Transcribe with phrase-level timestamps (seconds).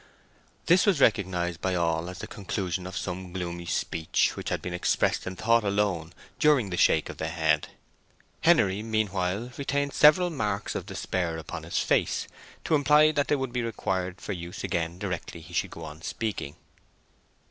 [0.65, 4.73] This was recognized by all as the conclusion of some gloomy speech which had been
[4.73, 7.67] expressed in thought alone during the shake of the head;
[8.41, 12.27] Henery meanwhile retained several marks of despair upon his face,
[12.63, 16.01] to imply that they would be required for use again directly he should go on
[16.01, 16.55] speaking.